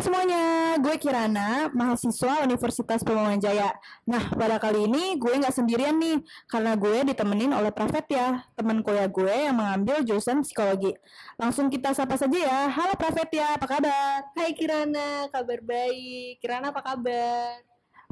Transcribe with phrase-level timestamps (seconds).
[0.00, 3.04] semuanya, gue Kirana, mahasiswa Universitas
[3.36, 3.76] Jaya.
[4.08, 8.80] Nah, pada kali ini gue nggak sendirian nih, karena gue ditemenin oleh Prafet ya, teman
[8.80, 10.96] kuliah gue yang mengambil jurusan psikologi.
[11.36, 12.60] Langsung kita sapa saja ya.
[12.72, 14.32] Halo Prafet ya, apa kabar?
[14.32, 16.40] Hai Kirana, kabar baik.
[16.40, 17.60] Kirana apa kabar?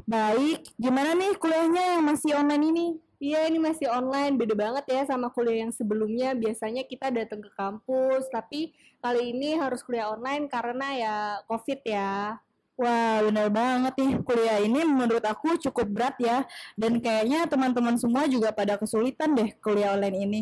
[0.05, 2.87] Baik, gimana nih kuliahnya yang masih online ini?
[3.19, 4.39] Iya, ini masih online.
[4.39, 6.31] Beda banget ya sama kuliah yang sebelumnya.
[6.31, 8.71] Biasanya kita datang ke kampus, tapi
[9.03, 11.15] kali ini harus kuliah online karena ya
[11.51, 12.39] COVID ya.
[12.79, 14.11] Wah, benar banget nih.
[14.23, 16.47] Kuliah ini menurut aku cukup berat ya.
[16.79, 20.41] Dan kayaknya teman-teman semua juga pada kesulitan deh kuliah online ini.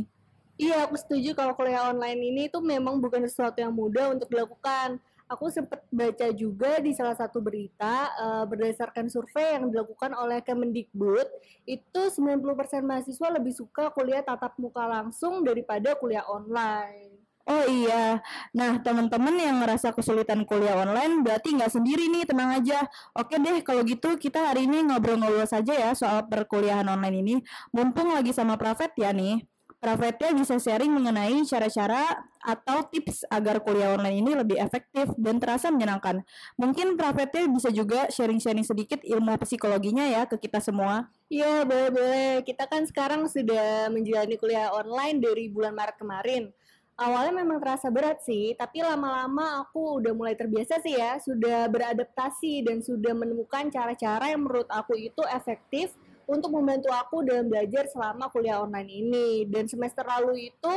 [0.62, 5.02] Iya, aku setuju kalau kuliah online ini tuh memang bukan sesuatu yang mudah untuk dilakukan
[5.28, 11.28] aku sempat baca juga di salah satu berita uh, berdasarkan survei yang dilakukan oleh Kemendikbud
[11.68, 12.40] itu 90%
[12.84, 17.28] mahasiswa lebih suka kuliah tatap muka langsung daripada kuliah online.
[17.48, 18.20] Oh iya,
[18.52, 22.84] nah teman-teman yang ngerasa kesulitan kuliah online berarti nggak sendiri nih, tenang aja.
[23.16, 27.36] Oke deh, kalau gitu kita hari ini ngobrol-ngobrol saja ya soal perkuliahan online ini.
[27.72, 29.48] Mumpung lagi sama Prafet ya nih.
[29.78, 35.70] Pravetya bisa sharing mengenai cara-cara atau tips agar kuliah online ini lebih efektif dan terasa
[35.70, 36.26] menyenangkan.
[36.58, 41.14] Mungkin Pravetya bisa juga sharing-sharing sedikit ilmu psikologinya ya ke kita semua.
[41.30, 42.42] Iya, boleh-boleh.
[42.42, 46.50] Kita kan sekarang sudah menjalani kuliah online dari bulan Maret kemarin.
[46.98, 52.66] Awalnya memang terasa berat sih, tapi lama-lama aku udah mulai terbiasa sih ya, sudah beradaptasi
[52.66, 55.94] dan sudah menemukan cara-cara yang menurut aku itu efektif
[56.28, 59.28] untuk membantu aku dalam belajar selama kuliah online ini.
[59.48, 60.74] Dan semester lalu itu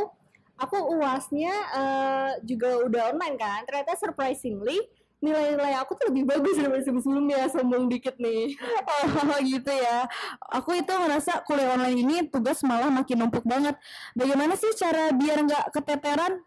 [0.55, 3.67] aku uasnya uh, juga udah online kan.
[3.67, 4.79] Ternyata surprisingly
[5.21, 7.51] nilai-nilai aku tuh lebih bagus daripada sebelum-sebelumnya.
[7.51, 8.55] Sombong dikit nih.
[9.11, 10.07] Oh gitu ya.
[10.55, 13.75] Aku itu merasa kuliah online ini tugas malah makin numpuk banget.
[14.15, 16.47] Bagaimana sih cara biar nggak keteteran?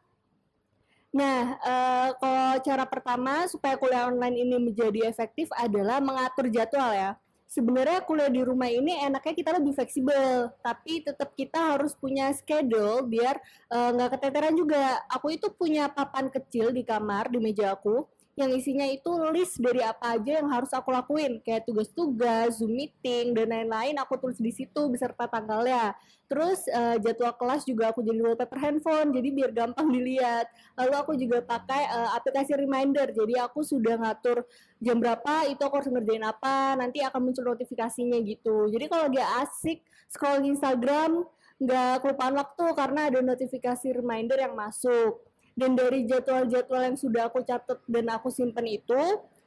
[1.13, 7.13] Nah, uh, kalau cara pertama supaya kuliah online ini menjadi efektif adalah mengatur jadwal ya
[7.53, 13.05] sebenarnya kuliah di rumah ini enaknya kita lebih fleksibel, tapi tetap kita harus punya schedule
[13.05, 13.37] biar
[13.69, 14.97] eh, nggak uh, keteteran juga.
[15.13, 19.85] Aku itu punya papan kecil di kamar di meja aku yang isinya itu list dari
[19.85, 24.49] apa aja yang harus aku lakuin kayak tugas-tugas, Zoom meeting dan lain-lain aku tulis di
[24.49, 25.93] situ beserta tanggalnya.
[26.25, 30.49] Terus uh, jadwal kelas juga aku jadi wallpaper handphone jadi biar gampang dilihat.
[30.81, 34.49] Lalu aku juga pakai uh, aplikasi reminder jadi aku sudah ngatur
[34.81, 38.65] jam berapa itu aku harus ngerjain apa, nanti akan muncul notifikasinya gitu.
[38.73, 41.21] Jadi kalau lagi asik scroll Instagram
[41.61, 45.21] nggak kelupaan waktu karena ada notifikasi reminder yang masuk
[45.53, 49.01] dan dari jadwal-jadwal yang sudah aku catat dan aku simpen itu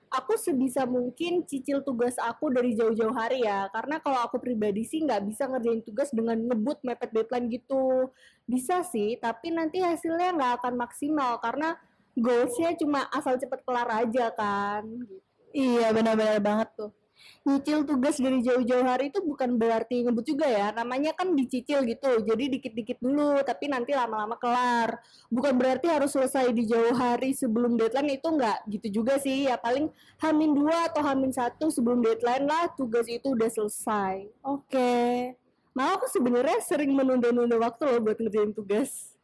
[0.06, 3.66] aku sebisa mungkin cicil tugas aku dari jauh-jauh hari ya.
[3.74, 8.14] Karena kalau aku pribadi sih nggak bisa ngerjain tugas dengan ngebut mepet deadline gitu.
[8.46, 11.74] Bisa sih tapi nanti hasilnya nggak akan maksimal karena
[12.16, 14.88] goalsnya cuma asal cepet kelar aja kan
[15.52, 16.90] iya benar-benar banget tuh
[17.46, 20.70] nyicil tugas dari jauh-jauh hari itu bukan berarti ngebut juga ya.
[20.74, 25.00] Namanya kan dicicil gitu jadi dikit-dikit dulu tapi nanti lama-lama kelar.
[25.32, 29.48] Bukan berarti harus selesai di jauh hari sebelum deadline itu enggak gitu juga sih.
[29.48, 29.88] Ya paling
[30.20, 34.28] hamin dua atau hamin satu sebelum deadline lah tugas itu udah selesai.
[34.44, 34.70] Oke.
[34.70, 35.12] Okay.
[35.76, 39.15] malah aku sebenarnya sering menunda-nunda waktu loh buat ngerjain tugas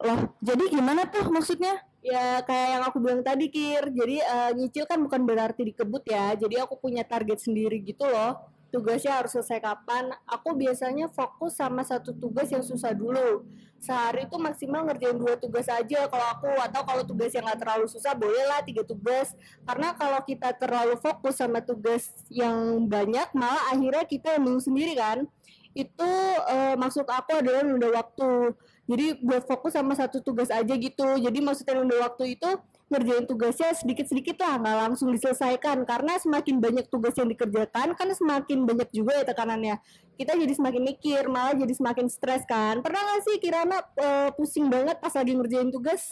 [0.00, 1.76] loh jadi gimana tuh maksudnya?
[2.00, 3.92] Ya kayak yang aku bilang tadi Kir.
[3.92, 6.32] Jadi uh, nyicil kan bukan berarti dikebut ya.
[6.32, 8.40] Jadi aku punya target sendiri gitu loh.
[8.72, 10.08] Tugasnya harus selesai kapan?
[10.24, 13.44] Aku biasanya fokus sama satu tugas yang susah dulu.
[13.82, 16.06] Sehari itu maksimal ngerjain dua tugas aja.
[16.08, 19.34] Kalau aku atau kalau tugas yang gak terlalu susah boleh lah tiga tugas.
[19.66, 25.26] Karena kalau kita terlalu fokus sama tugas yang banyak malah akhirnya kita yang sendiri kan.
[25.74, 26.10] Itu
[26.48, 28.54] uh, maksud aku adalah nunda waktu
[28.90, 31.06] jadi buat fokus sama satu tugas aja gitu.
[31.22, 32.50] Jadi maksudnya nunda waktu itu
[32.90, 35.86] ngerjain tugasnya sedikit-sedikit lah nggak langsung diselesaikan.
[35.86, 39.78] Karena semakin banyak tugas yang dikerjakan kan semakin banyak juga ya tekanannya.
[40.18, 42.82] Kita jadi semakin mikir malah jadi semakin stres kan.
[42.82, 46.02] Pernah nggak sih Kirana uh, pusing banget pas lagi ngerjain tugas?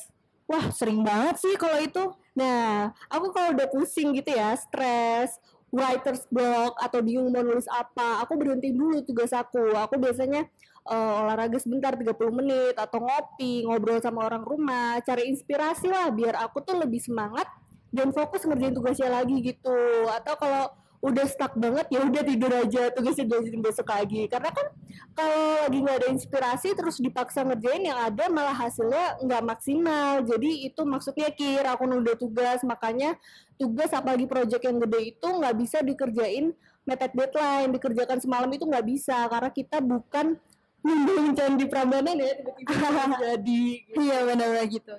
[0.46, 2.14] Wah sering banget sih kalau itu.
[2.38, 5.34] Nah aku kalau udah pusing gitu ya stres
[5.68, 9.76] writer's block atau bingung mau nulis apa, aku berhenti dulu tugas aku.
[9.76, 10.48] Aku biasanya
[10.88, 16.40] uh, olahraga sebentar 30 menit atau ngopi, ngobrol sama orang rumah, cari inspirasi lah biar
[16.40, 17.46] aku tuh lebih semangat
[17.92, 19.78] dan fokus ngerjain tugasnya lagi gitu.
[20.08, 24.26] Atau kalau udah stuck banget ya udah tidur aja tugasnya dilanjutin besok lagi.
[24.26, 24.66] Karena kan
[25.14, 30.26] kalau lagi nggak ada inspirasi terus dipaksa ngerjain yang ada malah hasilnya nggak maksimal.
[30.26, 32.66] Jadi itu maksudnya kira aku nunda tugas.
[32.66, 33.14] Makanya
[33.54, 36.50] tugas apalagi project yang gede itu nggak bisa dikerjain
[36.82, 37.70] mepet deadline.
[37.70, 40.34] Dikerjakan semalam itu nggak bisa karena kita bukan
[40.86, 43.64] membangun candi Prambanan ya tiba-tiba jadi.
[43.94, 44.94] Iya benar-benar gitu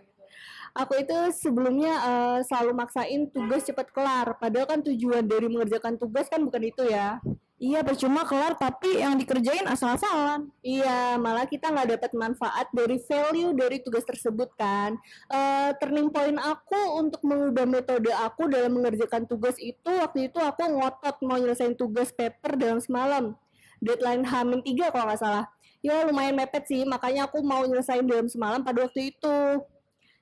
[0.79, 6.31] Aku itu sebelumnya uh, selalu maksain tugas cepat kelar, padahal kan tujuan dari mengerjakan tugas
[6.31, 7.19] kan bukan itu ya.
[7.59, 10.47] Iya percuma kelar tapi yang dikerjain asal-asalan.
[10.63, 14.95] Iya malah kita nggak dapat manfaat dari value dari tugas tersebut kan.
[15.27, 20.63] Uh, turning point aku untuk mengubah metode aku dalam mengerjakan tugas itu waktu itu aku
[20.71, 23.35] ngotot mau nyelesain tugas paper dalam semalam.
[23.83, 25.45] Deadline Hamin 3 kalau nggak salah.
[25.83, 29.35] Ya lumayan mepet sih makanya aku mau nyelesain dalam semalam pada waktu itu.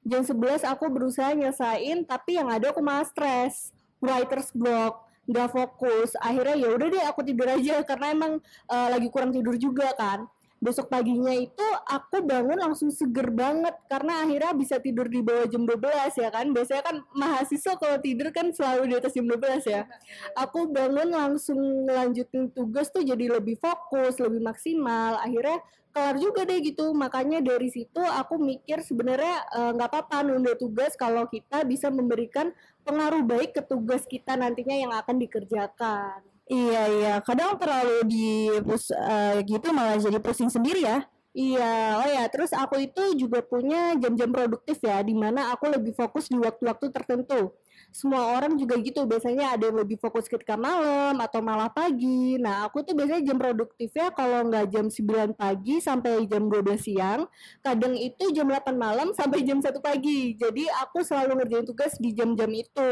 [0.08, 3.76] Jam 11 aku berusaha nyelesain tapi yang ada aku malah stres.
[4.00, 6.16] Writer's block nggak fokus.
[6.24, 7.84] Akhirnya ya udah deh aku tidur aja.
[7.90, 8.40] Karena emang
[8.72, 10.24] uh, lagi kurang tidur juga kan
[10.58, 15.64] besok paginya itu aku bangun langsung seger banget karena akhirnya bisa tidur di bawah jam
[15.70, 16.50] 12 ya kan?
[16.50, 19.86] Biasanya kan mahasiswa kalau tidur kan selalu di atas jam 12 ya.
[20.34, 25.22] Aku bangun langsung lanjutin tugas tuh jadi lebih fokus lebih maksimal.
[25.22, 25.62] Akhirnya
[25.94, 26.94] kelar juga deh gitu.
[26.94, 31.94] Makanya dari situ aku mikir sebenarnya eh, nggak uh, apa-apa nunda tugas kalau kita bisa
[31.94, 32.50] memberikan
[32.82, 37.14] pengaruh baik ke tugas kita nantinya yang akan dikerjakan iya iya.
[37.24, 41.04] Kadang terlalu di uh, gitu malah jadi pusing sendiri ya
[41.38, 45.94] Iya, oh ya, terus aku itu juga punya jam-jam produktif ya, di mana aku lebih
[45.94, 47.54] fokus di waktu-waktu tertentu.
[47.94, 52.42] Semua orang juga gitu biasanya ada yang lebih fokus ketika malam atau malah pagi.
[52.42, 57.30] Nah aku tuh biasanya jam produktifnya kalau nggak jam 9 pagi sampai jam 12 siang
[57.62, 60.34] kadang itu jam 8 malam sampai jam 1 pagi.
[60.36, 62.90] Jadi aku selalu ngerjain tugas di jam-jam itu.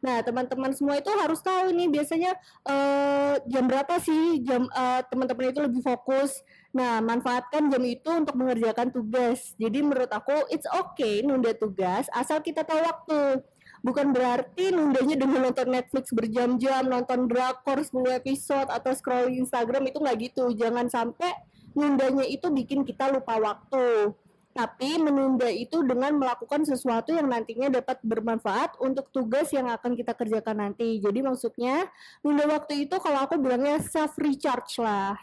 [0.00, 2.32] Nah, teman-teman semua itu harus tahu nih biasanya
[2.64, 6.40] uh, jam berapa sih jam uh, teman-teman itu lebih fokus.
[6.70, 9.58] Nah, manfaatkan jam itu untuk mengerjakan tugas.
[9.58, 13.42] Jadi menurut aku it's okay nunda tugas asal kita tahu waktu
[13.82, 19.98] bukan berarti nundanya dengan nonton Netflix berjam-jam, nonton drakor 10 episode atau scrolling Instagram itu
[19.98, 20.44] nggak gitu.
[20.54, 21.32] Jangan sampai
[21.74, 24.14] nundanya itu bikin kita lupa waktu.
[24.50, 30.10] Tapi menunda itu dengan melakukan sesuatu yang nantinya dapat bermanfaat untuk tugas yang akan kita
[30.10, 30.98] kerjakan nanti.
[30.98, 31.86] Jadi maksudnya
[32.26, 35.14] nunda waktu itu kalau aku bilangnya self recharge lah.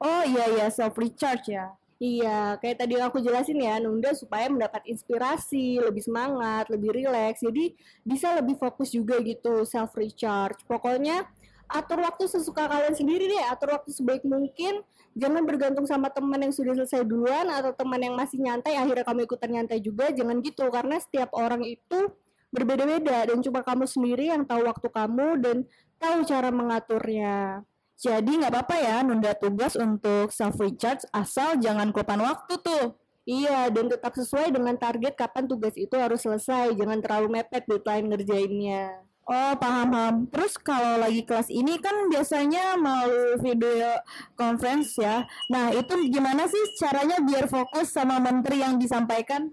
[0.00, 1.72] Oh iya iya self recharge ya.
[1.96, 7.40] Iya, kayak tadi aku jelasin ya, nunda supaya mendapat inspirasi, lebih semangat, lebih rileks.
[7.40, 7.72] Jadi
[8.04, 10.60] bisa lebih fokus juga gitu, self recharge.
[10.68, 11.24] Pokoknya
[11.72, 14.84] atur waktu sesuka kalian sendiri deh, atur waktu sebaik mungkin.
[15.16, 19.24] Jangan bergantung sama teman yang sudah selesai duluan atau teman yang masih nyantai akhirnya kamu
[19.24, 20.12] ikutan nyantai juga.
[20.12, 22.12] Jangan gitu karena setiap orang itu
[22.52, 25.56] berbeda-beda dan cuma kamu sendiri yang tahu waktu kamu dan
[25.96, 27.64] tahu cara mengaturnya.
[27.96, 33.00] Jadi nggak apa-apa ya nunda tugas untuk self recharge asal jangan kelupaan waktu tuh.
[33.26, 36.78] Iya, dan tetap sesuai dengan target kapan tugas itu harus selesai.
[36.78, 39.02] Jangan terlalu mepet deadline ngerjainnya.
[39.26, 40.16] Oh, paham, paham.
[40.30, 43.98] Terus kalau lagi kelas ini kan biasanya melalui video
[44.38, 45.26] conference ya.
[45.50, 49.50] Nah, itu gimana sih caranya biar fokus sama menteri yang disampaikan?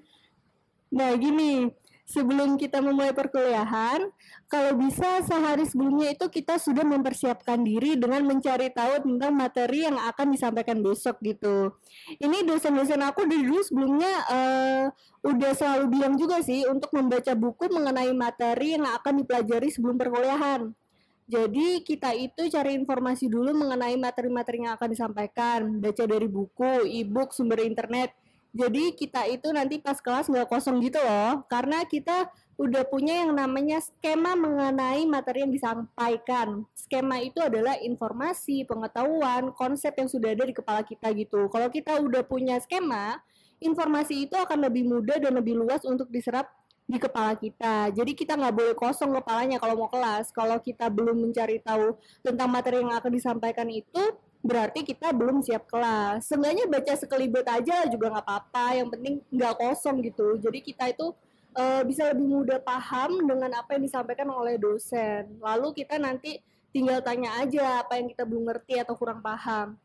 [0.93, 1.73] Nah, gini,
[2.03, 4.11] sebelum kita memulai perkuliahan,
[4.51, 9.97] kalau bisa sehari sebelumnya itu kita sudah mempersiapkan diri dengan mencari tahu tentang materi yang
[9.97, 11.73] akan disampaikan besok gitu.
[12.19, 14.85] Ini dosen-dosen aku dari dulu sebelumnya uh,
[15.23, 20.75] udah selalu bilang juga sih untuk membaca buku mengenai materi yang akan dipelajari sebelum perkuliahan.
[21.23, 27.31] Jadi kita itu cari informasi dulu mengenai materi-materi yang akan disampaikan, baca dari buku, e-book,
[27.31, 28.11] sumber internet,
[28.53, 32.29] jadi kita itu nanti pas kelas nggak kosong gitu loh, karena kita
[32.61, 36.61] udah punya yang namanya skema mengenai materi yang disampaikan.
[36.77, 41.49] Skema itu adalah informasi, pengetahuan, konsep yang sudah ada di kepala kita gitu.
[41.49, 43.17] Kalau kita udah punya skema,
[43.57, 46.45] informasi itu akan lebih mudah dan lebih luas untuk diserap
[46.85, 47.89] di kepala kita.
[47.89, 50.29] Jadi kita nggak boleh kosong kepalanya kalau mau kelas.
[50.29, 55.71] Kalau kita belum mencari tahu tentang materi yang akan disampaikan itu, berarti kita belum siap
[55.71, 56.27] kelas.
[56.27, 60.35] Seenggaknya baca sekelibet aja juga nggak apa-apa, yang penting nggak kosong gitu.
[60.37, 61.15] Jadi kita itu
[61.55, 65.39] uh, bisa lebih mudah paham dengan apa yang disampaikan oleh dosen.
[65.39, 66.43] Lalu kita nanti
[66.75, 69.79] tinggal tanya aja apa yang kita belum ngerti atau kurang paham.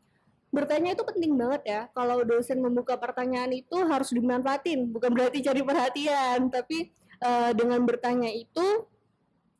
[0.51, 1.81] Bertanya itu penting banget ya.
[1.95, 6.91] Kalau dosen membuka pertanyaan itu harus dimanfaatin, bukan berarti cari perhatian, tapi
[7.23, 8.89] uh, dengan bertanya itu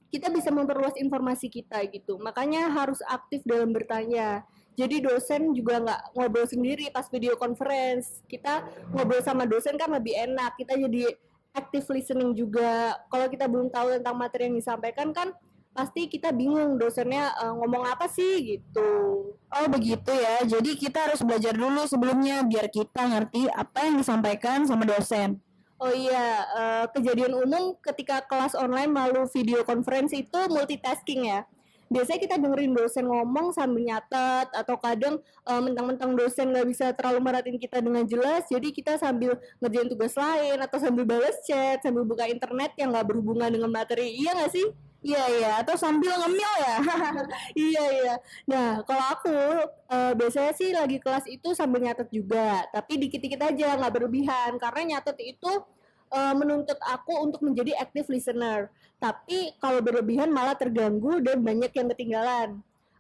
[0.10, 2.18] kita bisa memperluas informasi kita gitu.
[2.18, 4.42] Makanya harus aktif dalam bertanya
[4.80, 8.64] jadi dosen juga nggak ngobrol sendiri pas video conference kita
[8.96, 11.12] ngobrol sama dosen kan lebih enak kita jadi
[11.52, 15.36] active listening juga kalau kita belum tahu tentang materi yang disampaikan kan
[15.70, 18.90] pasti kita bingung dosennya uh, ngomong apa sih gitu.
[19.32, 20.44] Oh begitu ya.
[20.44, 25.40] Jadi kita harus belajar dulu sebelumnya biar kita ngerti apa yang disampaikan sama dosen.
[25.80, 31.48] Oh iya, uh, kejadian umum ketika kelas online melalui video conference itu multitasking ya.
[31.90, 37.20] Biasanya kita dengerin dosen ngomong sambil nyatet atau kadang uh, mentang-mentang dosen nggak bisa terlalu
[37.26, 42.06] merhatiin kita dengan jelas jadi kita sambil ngerjain tugas lain atau sambil balas chat sambil
[42.06, 44.70] buka internet yang nggak berhubungan dengan materi iya nggak sih
[45.00, 46.76] Iya iya atau sambil ngemil ya.
[47.72, 48.16] iya iya.
[48.52, 49.38] Nah kalau aku
[49.88, 54.96] uh, biasanya sih lagi kelas itu sambil nyatet juga, tapi dikit-dikit aja nggak berlebihan karena
[55.00, 55.52] nyatet itu
[56.12, 58.70] uh, menuntut aku untuk menjadi active listener.
[59.00, 62.50] Tapi kalau berlebihan malah terganggu dan banyak yang ketinggalan.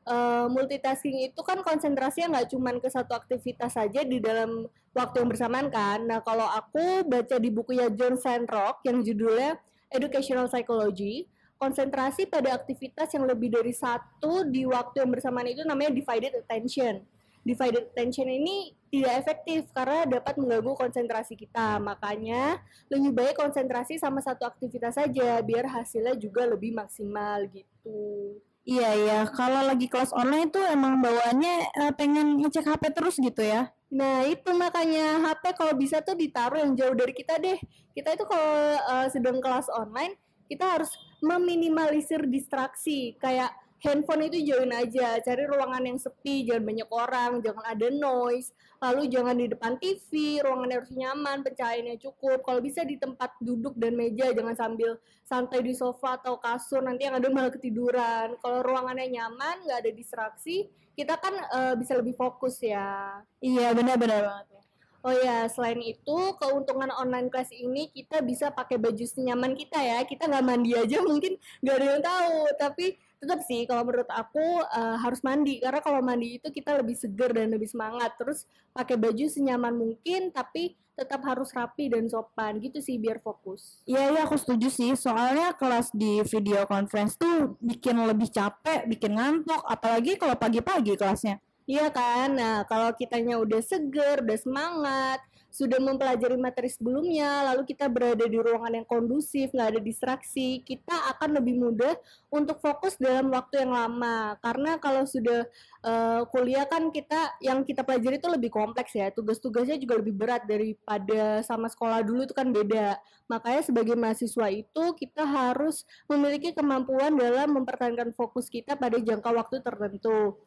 [0.09, 5.29] Uh, multitasking itu kan konsentrasinya nggak cuma ke satu aktivitas saja di dalam waktu yang
[5.29, 6.01] bersamaan kan.
[6.01, 9.61] Nah kalau aku baca di bukunya John Sandrock yang judulnya
[9.93, 15.91] Educational Psychology, konsentrasi pada aktivitas yang lebih dari satu di waktu yang bersamaan itu namanya
[15.93, 17.03] divided attention.
[17.43, 21.77] Divided attention ini tidak efektif karena dapat mengganggu konsentrasi kita.
[21.79, 28.37] Makanya lebih baik konsentrasi sama satu aktivitas saja biar hasilnya juga lebih maksimal gitu.
[28.69, 33.41] Iya iya, kalau lagi kelas online itu emang bawaannya uh, pengen ngecek HP terus gitu
[33.41, 33.73] ya.
[33.89, 37.57] Nah itu makanya HP kalau bisa tuh ditaruh yang jauh dari kita deh.
[37.97, 40.13] Kita itu kalau uh, sedang kelas online
[40.45, 46.89] kita harus meminimalisir distraksi kayak handphone itu jauhin aja cari ruangan yang sepi jangan banyak
[46.91, 48.51] orang jangan ada noise.
[48.79, 52.39] Lalu jangan di depan TV ruangan harus nyaman pencahayaannya cukup.
[52.43, 54.95] Kalau bisa di tempat duduk dan meja jangan sambil
[55.27, 58.39] santai di sofa atau kasur nanti yang ada malah ketiduran.
[58.39, 63.23] Kalau ruangannya nyaman nggak ada distraksi kita kan uh, bisa lebih fokus ya.
[63.39, 64.59] Iya benar-benar banget
[64.99, 70.03] Oh ya, selain itu keuntungan online class ini kita bisa pakai baju senyaman kita ya.
[70.03, 72.85] Kita nggak mandi aja mungkin nggak ada yang tahu, tapi
[73.19, 77.35] tetap sih kalau menurut aku uh, harus mandi karena kalau mandi itu kita lebih seger
[77.35, 78.15] dan lebih semangat.
[78.15, 83.83] Terus pakai baju senyaman mungkin tapi tetap harus rapi dan sopan gitu sih biar fokus.
[83.87, 84.91] Iya iya aku setuju sih.
[84.95, 91.39] Soalnya kelas di video conference tuh bikin lebih capek, bikin ngantuk apalagi kalau pagi-pagi kelasnya.
[91.69, 92.33] Iya kan?
[92.33, 98.37] Nah, kalau kitanya udah seger, udah semangat, sudah mempelajari materi sebelumnya, lalu kita berada di
[98.37, 101.97] ruangan yang kondusif, nggak ada distraksi, kita akan lebih mudah
[102.29, 104.37] untuk fokus dalam waktu yang lama.
[104.45, 105.49] Karena kalau sudah
[105.81, 110.45] uh, kuliah kan kita yang kita pelajari itu lebih kompleks ya, tugas-tugasnya juga lebih berat
[110.45, 113.01] daripada sama sekolah dulu itu kan beda.
[113.29, 119.61] Makanya sebagai mahasiswa itu kita harus memiliki kemampuan dalam mempertahankan fokus kita pada jangka waktu
[119.61, 120.37] tertentu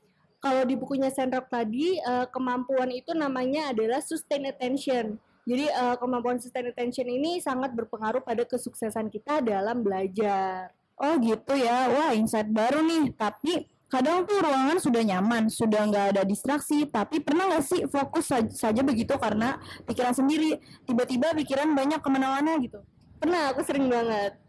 [0.42, 5.14] kalau di bukunya Sandrock tadi uh, kemampuan itu namanya adalah sustain attention.
[5.46, 10.75] Jadi uh, kemampuan sustain attention ini sangat berpengaruh pada kesuksesan kita dalam belajar.
[10.99, 13.14] Oh gitu ya, wah insight baru nih.
[13.14, 18.30] Tapi kadang tuh ruangan sudah nyaman, sudah nggak ada distraksi, tapi pernah nggak sih fokus
[18.50, 22.82] saja begitu karena pikiran sendiri, tiba-tiba pikiran banyak ke mana-mana gitu?
[23.22, 24.42] Pernah, aku sering banget.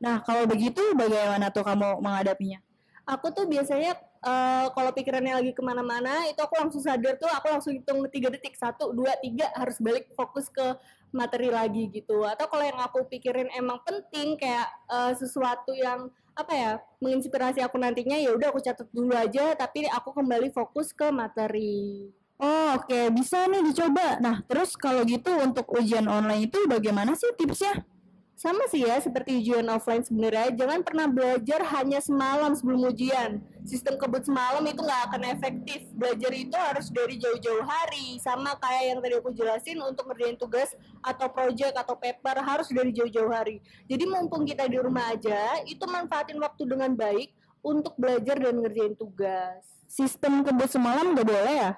[0.00, 2.60] Nah kalau begitu bagaimana tuh kamu menghadapinya?
[3.04, 7.46] Aku tuh biasanya uh, kalau pikirannya lagi ke mana-mana itu aku langsung sadar tuh aku
[7.52, 10.74] langsung hitung tiga detik satu dua tiga harus balik fokus ke
[11.14, 16.52] materi lagi gitu atau kalau yang aku pikirin emang penting kayak uh, sesuatu yang apa
[16.52, 21.06] ya menginspirasi aku nantinya ya udah aku catat dulu aja tapi aku kembali fokus ke
[21.14, 23.14] materi Oh oke okay.
[23.14, 24.18] bisa nih dicoba.
[24.18, 27.86] Nah terus kalau gitu untuk ujian online itu bagaimana sih tipsnya?
[28.34, 33.38] Sama sih ya, seperti ujian offline sebenarnya, jangan pernah belajar hanya semalam sebelum ujian.
[33.62, 35.86] Sistem kebut semalam itu nggak akan efektif.
[35.94, 38.18] Belajar itu harus dari jauh-jauh hari.
[38.18, 42.90] Sama kayak yang tadi aku jelasin, untuk ngerjain tugas atau project atau paper harus dari
[42.90, 43.62] jauh-jauh hari.
[43.86, 47.30] Jadi mumpung kita di rumah aja, itu manfaatin waktu dengan baik
[47.62, 49.62] untuk belajar dan ngerjain tugas.
[49.86, 51.72] Sistem kebut semalam nggak boleh ya?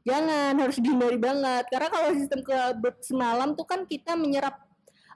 [0.00, 1.70] Jangan, harus dihindari banget.
[1.70, 4.69] Karena kalau sistem kebut semalam tuh kan kita menyerap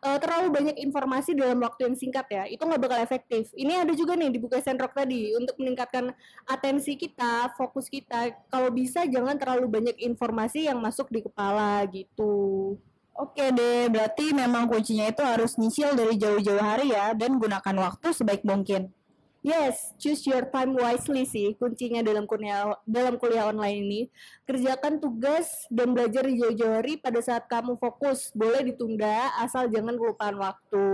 [0.05, 3.49] uh, terlalu banyak informasi dalam waktu yang singkat ya, itu nggak bakal efektif.
[3.57, 6.13] Ini ada juga nih di buku Sandrock tadi untuk meningkatkan
[6.45, 8.37] atensi kita, fokus kita.
[8.53, 12.77] Kalau bisa jangan terlalu banyak informasi yang masuk di kepala gitu.
[13.15, 18.11] Oke deh, berarti memang kuncinya itu harus nyicil dari jauh-jauh hari ya dan gunakan waktu
[18.11, 18.91] sebaik mungkin.
[19.45, 24.01] Yes, choose your time wisely sih kuncinya dalam kuliah dalam kuliah online ini.
[24.49, 28.33] Kerjakan tugas dan belajar di jauh-jauh hari pada saat kamu fokus.
[28.33, 30.85] Boleh ditunda asal jangan kelupaan waktu.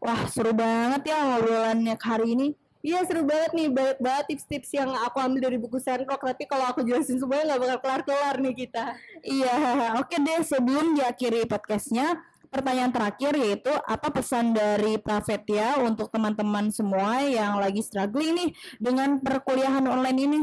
[0.00, 2.48] Wah, seru banget ya ngobrolannya hari ini.
[2.86, 6.22] Iya seru banget nih, banyak banget tips-tips yang aku ambil dari buku Sandrock.
[6.22, 8.96] Tapi kalau aku jelasin semuanya nggak bakal kelar-kelar nih kita.
[9.20, 9.56] Iya,
[10.00, 12.14] oke deh sebelum diakhiri podcastnya,
[12.48, 19.18] pertanyaan terakhir yaitu apa pesan dari Pravetya untuk teman-teman semua yang lagi struggling nih dengan
[19.20, 20.40] perkuliahan online ini?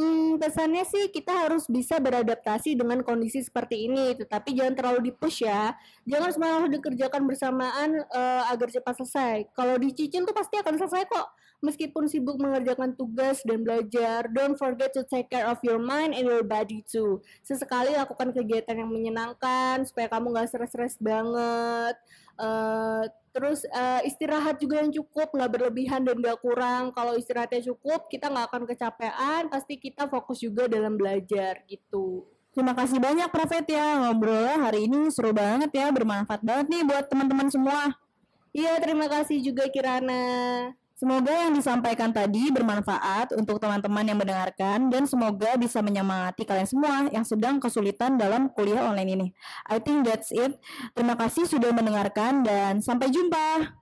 [0.00, 5.44] Hmm, pesannya sih kita harus bisa beradaptasi dengan kondisi seperti ini, tetapi jangan terlalu dipush
[5.44, 5.76] ya.
[6.08, 9.36] Jangan semua harus dikerjakan bersamaan uh, agar cepat selesai.
[9.52, 11.28] Kalau dicicil tuh pasti akan selesai kok.
[11.60, 16.24] Meskipun sibuk mengerjakan tugas dan belajar, don't forget to take care of your mind and
[16.24, 17.20] your body too.
[17.44, 22.00] Sesekali lakukan kegiatan yang menyenangkan supaya kamu nggak stres-stres banget.
[22.40, 23.04] Uh,
[23.36, 26.96] terus uh, istirahat juga yang cukup, nggak berlebihan dan nggak kurang.
[26.96, 29.42] Kalau istirahatnya cukup, kita nggak akan kecapean.
[29.52, 32.24] Pasti kita fokus juga dalam belajar gitu.
[32.50, 37.04] Terima kasih banyak Profet ya ngobrolnya hari ini seru banget ya, bermanfaat banget nih buat
[37.06, 37.94] teman-teman semua.
[38.50, 40.74] Iya, terima kasih juga Kirana.
[41.00, 47.08] Semoga yang disampaikan tadi bermanfaat untuk teman-teman yang mendengarkan dan semoga bisa menyemangati kalian semua
[47.08, 49.26] yang sedang kesulitan dalam kuliah online ini.
[49.64, 50.60] I think that's it.
[50.92, 53.79] Terima kasih sudah mendengarkan dan sampai jumpa.